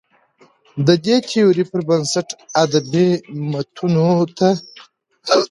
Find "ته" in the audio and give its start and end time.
4.37-4.49